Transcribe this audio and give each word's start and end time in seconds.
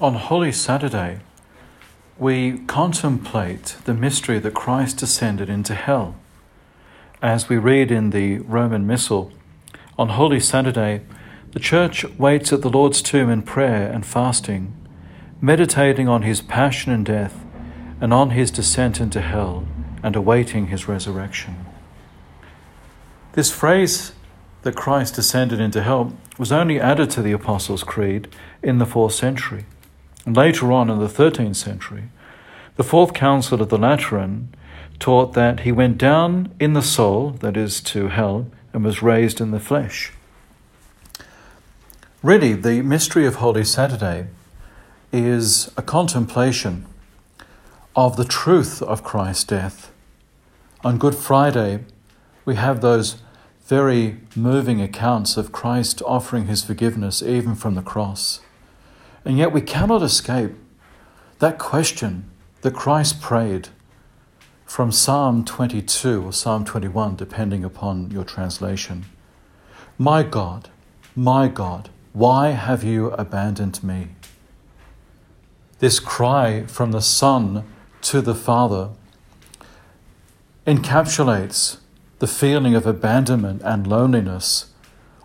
On 0.00 0.14
Holy 0.14 0.50
Saturday, 0.50 1.18
we 2.16 2.60
contemplate 2.60 3.76
the 3.84 3.92
mystery 3.92 4.38
that 4.38 4.54
Christ 4.54 4.96
descended 4.96 5.50
into 5.50 5.74
hell. 5.74 6.14
As 7.20 7.50
we 7.50 7.58
read 7.58 7.90
in 7.90 8.08
the 8.08 8.38
Roman 8.38 8.86
Missal, 8.86 9.30
on 9.98 10.08
Holy 10.08 10.40
Saturday, 10.40 11.02
the 11.52 11.60
Church 11.60 12.06
waits 12.16 12.50
at 12.50 12.62
the 12.62 12.70
Lord's 12.70 13.02
tomb 13.02 13.28
in 13.28 13.42
prayer 13.42 13.92
and 13.92 14.06
fasting, 14.06 14.74
meditating 15.38 16.08
on 16.08 16.22
his 16.22 16.40
passion 16.40 16.92
and 16.92 17.04
death 17.04 17.44
and 18.00 18.14
on 18.14 18.30
his 18.30 18.50
descent 18.50 19.02
into 19.02 19.20
hell 19.20 19.68
and 20.02 20.16
awaiting 20.16 20.68
his 20.68 20.88
resurrection. 20.88 21.66
This 23.32 23.52
phrase 23.52 24.12
that 24.62 24.74
Christ 24.74 25.16
descended 25.16 25.60
into 25.60 25.82
hell 25.82 26.16
was 26.38 26.52
only 26.52 26.80
added 26.80 27.10
to 27.10 27.20
the 27.20 27.32
Apostles' 27.32 27.84
Creed 27.84 28.34
in 28.62 28.78
the 28.78 28.86
fourth 28.86 29.12
century. 29.12 29.66
Later 30.26 30.70
on 30.72 30.90
in 30.90 30.98
the 30.98 31.06
13th 31.06 31.56
century, 31.56 32.04
the 32.76 32.84
Fourth 32.84 33.14
Council 33.14 33.60
of 33.62 33.68
the 33.68 33.78
Lateran 33.78 34.54
taught 34.98 35.32
that 35.32 35.60
he 35.60 35.72
went 35.72 35.98
down 35.98 36.52
in 36.60 36.74
the 36.74 36.82
soul, 36.82 37.30
that 37.40 37.56
is, 37.56 37.80
to 37.80 38.08
hell, 38.08 38.46
and 38.72 38.84
was 38.84 39.02
raised 39.02 39.40
in 39.40 39.50
the 39.50 39.60
flesh. 39.60 40.12
Really, 42.22 42.52
the 42.52 42.82
mystery 42.82 43.26
of 43.26 43.36
Holy 43.36 43.64
Saturday 43.64 44.28
is 45.10 45.72
a 45.76 45.82
contemplation 45.82 46.84
of 47.96 48.16
the 48.16 48.24
truth 48.24 48.82
of 48.82 49.02
Christ's 49.02 49.44
death. 49.44 49.90
On 50.84 50.98
Good 50.98 51.14
Friday, 51.14 51.80
we 52.44 52.56
have 52.56 52.80
those 52.80 53.22
very 53.64 54.20
moving 54.36 54.80
accounts 54.82 55.36
of 55.36 55.52
Christ 55.52 56.02
offering 56.04 56.46
his 56.46 56.62
forgiveness 56.62 57.22
even 57.22 57.54
from 57.54 57.74
the 57.74 57.82
cross. 57.82 58.40
And 59.24 59.36
yet 59.36 59.52
we 59.52 59.60
cannot 59.60 60.02
escape 60.02 60.52
that 61.38 61.58
question 61.58 62.30
that 62.62 62.74
Christ 62.74 63.20
prayed 63.20 63.68
from 64.64 64.92
Psalm 64.92 65.44
22 65.44 66.24
or 66.24 66.32
Psalm 66.32 66.64
21, 66.64 67.16
depending 67.16 67.64
upon 67.64 68.10
your 68.10 68.24
translation 68.24 69.06
My 69.98 70.22
God, 70.22 70.70
my 71.16 71.48
God, 71.48 71.90
why 72.12 72.50
have 72.50 72.84
you 72.84 73.10
abandoned 73.12 73.82
me? 73.82 74.08
This 75.80 75.98
cry 75.98 76.64
from 76.66 76.92
the 76.92 77.02
Son 77.02 77.64
to 78.02 78.20
the 78.20 78.34
Father 78.34 78.90
encapsulates 80.66 81.78
the 82.18 82.26
feeling 82.26 82.74
of 82.74 82.86
abandonment 82.86 83.62
and 83.64 83.86
loneliness 83.86 84.70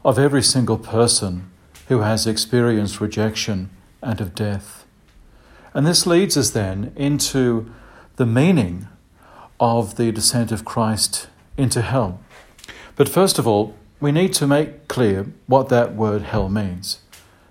of 0.03 0.17
every 0.17 0.41
single 0.41 0.77
person 0.77 1.51
who 1.87 1.99
has 1.99 2.25
experienced 2.25 3.01
rejection 3.01 3.69
and 4.01 4.21
of 4.21 4.35
death. 4.35 4.85
And 5.73 5.85
this 5.85 6.05
leads 6.05 6.37
us 6.37 6.51
then 6.51 6.93
into 6.95 7.71
the 8.15 8.25
meaning 8.25 8.87
of 9.59 9.95
the 9.97 10.11
descent 10.11 10.51
of 10.51 10.65
Christ 10.65 11.27
into 11.57 11.81
hell. 11.81 12.19
But 12.95 13.09
first 13.09 13.37
of 13.37 13.47
all, 13.47 13.75
we 13.99 14.11
need 14.11 14.33
to 14.33 14.47
make 14.47 14.87
clear 14.87 15.27
what 15.47 15.69
that 15.69 15.95
word 15.95 16.23
hell 16.23 16.49
means. 16.49 16.99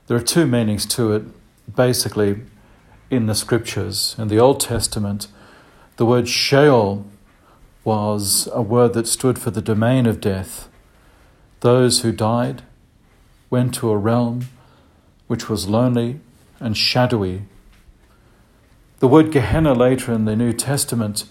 There 0.06 0.16
are 0.16 0.22
two 0.22 0.46
meanings 0.46 0.86
to 0.86 1.12
it, 1.12 1.24
basically, 1.74 2.40
in 3.10 3.26
the 3.26 3.34
scriptures. 3.34 4.14
In 4.18 4.28
the 4.28 4.38
Old 4.38 4.60
Testament, 4.60 5.28
the 5.96 6.06
word 6.06 6.28
Sheol 6.28 7.06
was 7.84 8.48
a 8.52 8.62
word 8.62 8.94
that 8.94 9.06
stood 9.06 9.38
for 9.38 9.50
the 9.50 9.62
domain 9.62 10.06
of 10.06 10.20
death. 10.20 10.68
Those 11.60 12.00
who 12.00 12.12
died 12.12 12.62
went 13.50 13.74
to 13.74 13.90
a 13.90 13.96
realm 13.96 14.48
which 15.26 15.48
was 15.48 15.68
lonely 15.68 16.20
and 16.64 16.76
shadowy. 16.76 17.42
The 19.00 19.08
word 19.08 19.30
Gehenna 19.30 19.74
later 19.74 20.12
in 20.12 20.24
the 20.24 20.34
New 20.34 20.52
Testament 20.52 21.26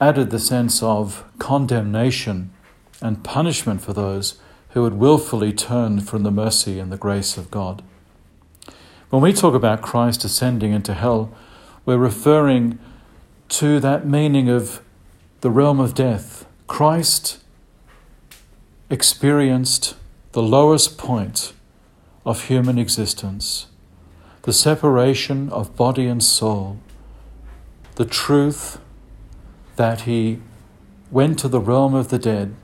added 0.00 0.30
the 0.30 0.38
sense 0.38 0.82
of 0.82 1.24
condemnation 1.38 2.50
and 3.00 3.22
punishment 3.22 3.80
for 3.80 3.92
those 3.92 4.40
who 4.70 4.84
had 4.84 4.94
willfully 4.94 5.52
turned 5.52 6.08
from 6.08 6.22
the 6.24 6.30
mercy 6.30 6.78
and 6.78 6.90
the 6.90 6.96
grace 6.96 7.36
of 7.36 7.50
God. 7.50 7.82
When 9.10 9.22
we 9.22 9.32
talk 9.32 9.54
about 9.54 9.82
Christ 9.82 10.24
ascending 10.24 10.72
into 10.72 10.94
hell, 10.94 11.32
we're 11.84 11.98
referring 11.98 12.78
to 13.50 13.78
that 13.80 14.06
meaning 14.06 14.48
of 14.48 14.82
the 15.42 15.50
realm 15.50 15.78
of 15.78 15.94
death, 15.94 16.46
Christ 16.66 17.38
experienced 18.88 19.94
the 20.32 20.42
lowest 20.42 20.96
point 20.96 21.52
of 22.24 22.44
human 22.44 22.78
existence, 22.78 23.66
the 24.42 24.52
separation 24.52 25.48
of 25.50 25.76
body 25.76 26.06
and 26.06 26.22
soul, 26.22 26.78
the 27.94 28.04
truth 28.04 28.80
that 29.76 30.02
he 30.02 30.40
went 31.10 31.38
to 31.38 31.48
the 31.48 31.60
realm 31.60 31.94
of 31.94 32.08
the 32.08 32.18
dead, 32.18 32.54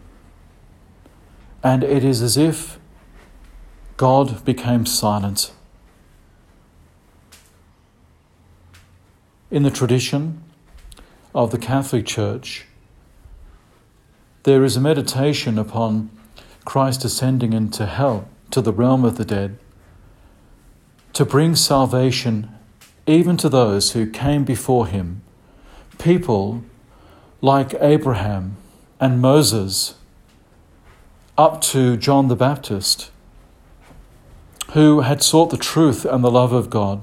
and 1.62 1.84
it 1.84 2.02
is 2.02 2.20
as 2.20 2.36
if 2.36 2.78
God 3.96 4.44
became 4.44 4.86
silent. 4.86 5.52
In 9.50 9.62
the 9.62 9.70
tradition 9.70 10.42
of 11.34 11.52
the 11.52 11.58
Catholic 11.58 12.06
Church, 12.06 12.66
there 14.42 14.64
is 14.64 14.76
a 14.76 14.80
meditation 14.80 15.58
upon 15.58 16.10
Christ 16.64 17.04
ascending 17.04 17.52
into 17.52 17.86
hell, 17.86 18.28
to 18.50 18.60
the 18.60 18.72
realm 18.72 19.04
of 19.04 19.16
the 19.16 19.24
dead, 19.24 19.58
to 21.18 21.24
bring 21.24 21.56
salvation 21.56 22.48
even 23.04 23.36
to 23.36 23.48
those 23.48 23.90
who 23.90 24.08
came 24.08 24.44
before 24.44 24.86
him, 24.86 25.20
people 25.98 26.62
like 27.40 27.74
Abraham 27.80 28.56
and 29.00 29.20
Moses, 29.20 29.96
up 31.36 31.60
to 31.60 31.96
John 31.96 32.28
the 32.28 32.36
Baptist, 32.36 33.10
who 34.74 35.00
had 35.00 35.20
sought 35.20 35.50
the 35.50 35.56
truth 35.56 36.04
and 36.04 36.22
the 36.22 36.30
love 36.30 36.52
of 36.52 36.70
God. 36.70 37.02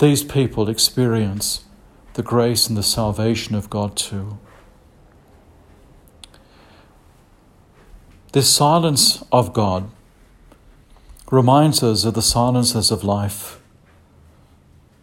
These 0.00 0.24
people 0.24 0.68
experience 0.68 1.62
the 2.14 2.24
grace 2.24 2.66
and 2.66 2.76
the 2.76 2.82
salvation 2.82 3.54
of 3.54 3.70
God 3.70 3.96
too. 3.96 4.36
This 8.32 8.52
silence 8.52 9.22
of 9.30 9.52
God 9.52 9.88
reminds 11.34 11.82
us 11.82 12.04
of 12.04 12.14
the 12.14 12.22
silences 12.22 12.90
of 12.90 13.02
life, 13.02 13.60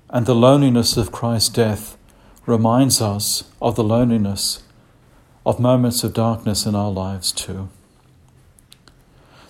and 0.09 0.25
the 0.25 0.35
loneliness 0.35 0.95
of 0.95 1.11
Christ's 1.11 1.49
death 1.49 1.97
reminds 2.45 3.01
us 3.01 3.43
of 3.61 3.75
the 3.75 3.83
loneliness 3.83 4.63
of 5.45 5.59
moments 5.59 6.03
of 6.03 6.13
darkness 6.13 6.65
in 6.65 6.73
our 6.73 6.91
lives 6.91 7.31
too. 7.31 7.69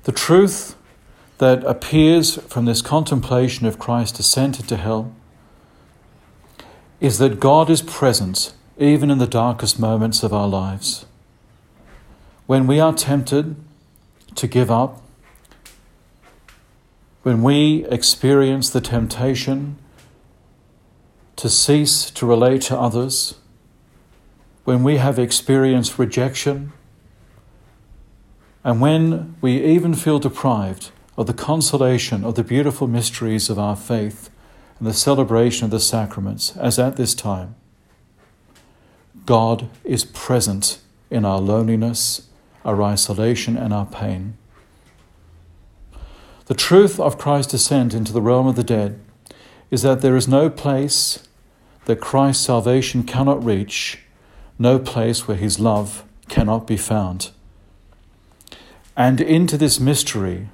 The 0.03 0.11
truth 0.11 0.75
that 1.37 1.63
appears 1.63 2.37
from 2.37 2.65
this 2.65 2.81
contemplation 2.81 3.67
of 3.67 3.79
Christ's 3.79 4.17
descent 4.17 4.59
into 4.59 4.77
hell 4.77 5.13
is 6.99 7.17
that 7.19 7.39
God 7.39 7.69
is 7.69 7.81
present 7.81 8.53
even 8.77 9.11
in 9.11 9.19
the 9.19 9.27
darkest 9.27 9.79
moments 9.79 10.23
of 10.23 10.33
our 10.33 10.47
lives. 10.47 11.05
When 12.47 12.67
we 12.67 12.79
are 12.79 12.93
tempted 12.93 13.55
to 14.35 14.47
give 14.47 14.71
up, 14.71 15.01
when 17.23 17.43
we 17.43 17.85
experience 17.85 18.69
the 18.69 18.81
temptation 18.81 19.77
to 21.35 21.49
cease 21.49 22.11
to 22.11 22.25
relate 22.25 22.61
to 22.63 22.77
others, 22.77 23.35
when 24.63 24.83
we 24.83 24.97
have 24.97 25.17
experienced 25.17 25.97
rejection, 25.97 26.71
and 28.63 28.79
when 28.79 29.35
we 29.41 29.63
even 29.63 29.93
feel 29.93 30.19
deprived 30.19 30.91
of 31.17 31.27
the 31.27 31.33
consolation 31.33 32.23
of 32.23 32.35
the 32.35 32.43
beautiful 32.43 32.87
mysteries 32.87 33.49
of 33.49 33.57
our 33.57 33.75
faith 33.75 34.29
and 34.77 34.87
the 34.87 34.93
celebration 34.93 35.65
of 35.65 35.71
the 35.71 35.79
sacraments, 35.79 36.55
as 36.57 36.77
at 36.77 36.95
this 36.95 37.15
time, 37.15 37.55
God 39.25 39.69
is 39.83 40.05
present 40.05 40.79
in 41.09 41.25
our 41.25 41.39
loneliness 41.39 42.27
our 42.63 42.81
isolation, 42.81 43.57
and 43.57 43.73
our 43.73 43.85
pain. 43.85 44.37
The 46.51 46.57
truth 46.57 46.99
of 46.99 47.17
Christ's 47.17 47.53
descent 47.53 47.93
into 47.93 48.11
the 48.11 48.21
realm 48.21 48.45
of 48.45 48.57
the 48.57 48.63
dead 48.77 48.99
is 49.69 49.83
that 49.83 50.01
there 50.01 50.17
is 50.17 50.27
no 50.27 50.49
place 50.49 51.25
that 51.85 52.01
Christ's 52.01 52.45
salvation 52.45 53.03
cannot 53.03 53.41
reach, 53.41 53.99
no 54.59 54.77
place 54.77 55.29
where 55.29 55.37
his 55.37 55.61
love 55.61 56.03
cannot 56.27 56.67
be 56.67 56.75
found. 56.75 57.31
And 58.97 59.21
into 59.21 59.57
this 59.57 59.79
mystery 59.79 60.49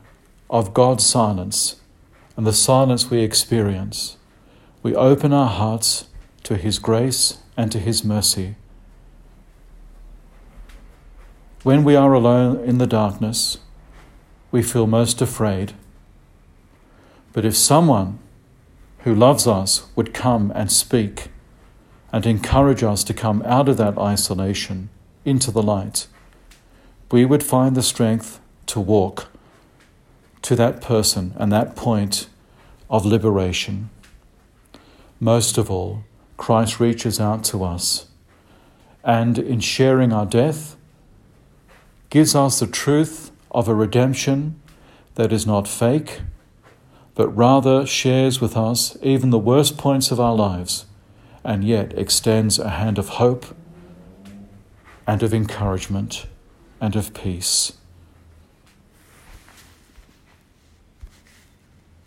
of 0.52 0.76
God's 0.76 1.04
silence 1.04 1.78
and 2.36 2.46
the 2.46 2.54
silence 2.54 3.10
we 3.10 3.22
experience, 3.22 4.18
we 4.84 4.94
open 4.94 5.34
our 5.34 5.50
hearts 5.50 6.10
to 6.44 6.58
his 6.58 6.78
grace 6.78 7.40
and 7.58 7.72
to 7.72 7.80
his 7.80 8.04
mercy 8.04 8.54
when 11.64 11.84
we 11.84 11.96
are 11.96 12.14
alone 12.14 12.64
in 12.64 12.78
the 12.78 12.86
darkness, 12.86 13.58
we 14.52 14.62
feel 14.62 14.86
most 14.86 15.24
afraid. 15.24 15.74
But 17.38 17.46
if 17.46 17.56
someone 17.56 18.18
who 19.02 19.14
loves 19.14 19.46
us 19.46 19.86
would 19.96 20.12
come 20.12 20.52
and 20.56 20.72
speak 20.72 21.28
and 22.12 22.26
encourage 22.26 22.82
us 22.82 23.04
to 23.04 23.14
come 23.14 23.44
out 23.46 23.70
of 23.70 23.78
that 23.78 23.96
isolation 23.96 24.90
into 25.24 25.52
the 25.52 25.62
light, 25.62 26.08
we 27.12 27.26
would 27.26 27.44
find 27.44 27.76
the 27.76 27.84
strength 27.84 28.40
to 28.66 28.80
walk 28.80 29.28
to 30.42 30.56
that 30.56 30.82
person 30.82 31.36
and 31.38 31.52
that 31.52 31.76
point 31.76 32.28
of 32.90 33.06
liberation. 33.06 33.92
Most 35.20 35.60
of 35.60 35.70
all, 35.70 36.06
Christ 36.38 36.80
reaches 36.80 37.20
out 37.20 37.44
to 37.52 37.64
us 37.64 38.08
and, 39.04 39.38
in 39.38 39.60
sharing 39.60 40.12
our 40.12 40.26
death, 40.26 40.76
gives 42.10 42.34
us 42.34 42.60
the 42.60 42.66
truth 42.66 43.30
of 43.52 43.68
a 43.68 43.76
redemption 43.76 44.60
that 45.14 45.32
is 45.32 45.46
not 45.46 45.68
fake, 45.68 46.22
but 47.18 47.36
rather 47.36 47.84
shares 47.84 48.40
with 48.40 48.56
us 48.56 48.96
even 49.02 49.32
the 49.32 49.40
worst 49.40 49.76
points 49.76 50.12
of 50.12 50.20
our 50.20 50.36
lives 50.36 50.86
and 51.44 51.64
yet 51.64 51.92
extends 51.98 52.60
a 52.60 52.70
hand 52.70 53.00
of 53.00 53.10
hope 53.10 53.58
and 55.08 55.24
of 55.24 55.34
encouragement 55.34 56.28
and 56.80 56.96
of 56.96 57.16
peace. 57.16 57.74